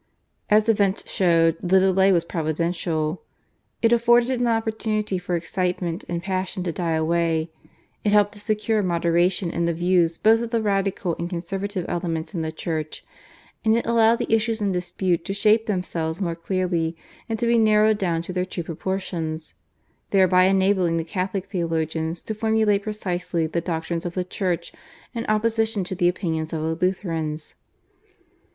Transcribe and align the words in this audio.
As 0.49 0.67
events 0.67 1.07
showed 1.11 1.57
the 1.59 1.79
delay 1.79 2.11
was 2.11 2.25
providential. 2.25 3.21
It 3.83 3.93
afforded 3.93 4.41
an 4.41 4.47
opportunity 4.47 5.19
for 5.19 5.35
excitement 5.35 6.03
and 6.09 6.23
passion 6.23 6.63
to 6.63 6.71
die 6.71 6.93
away; 6.95 7.51
it 8.03 8.11
helped 8.11 8.31
to 8.31 8.39
secure 8.39 8.81
moderation 8.81 9.51
in 9.51 9.65
the 9.65 9.73
views 9.75 10.17
both 10.17 10.41
of 10.41 10.49
the 10.49 10.59
radical 10.63 11.15
and 11.19 11.29
conservative 11.29 11.85
elements 11.87 12.33
in 12.33 12.41
the 12.41 12.51
Church; 12.51 13.05
and 13.63 13.77
it 13.77 13.85
allowed 13.85 14.15
the 14.15 14.33
issues 14.33 14.59
in 14.59 14.71
dispute 14.71 15.23
to 15.25 15.35
shape 15.35 15.67
themselves 15.67 16.19
more 16.19 16.33
clearly 16.33 16.97
and 17.29 17.37
to 17.37 17.45
be 17.45 17.59
narrowed 17.59 17.99
down 17.99 18.23
to 18.23 18.33
their 18.33 18.43
true 18.43 18.63
proportions, 18.63 19.53
thereby 20.09 20.45
enabling 20.45 20.97
the 20.97 21.03
Catholic 21.03 21.45
theologians 21.45 22.23
to 22.23 22.33
formulate 22.33 22.81
precisely 22.81 23.45
the 23.45 23.61
doctrines 23.61 24.07
of 24.07 24.15
the 24.15 24.23
Church 24.23 24.73
in 25.13 25.27
opposition 25.27 25.83
to 25.83 25.93
the 25.93 26.09
opinions 26.09 26.53
of 26.53 26.63
the 26.79 26.83
Lutherans. 26.87 27.53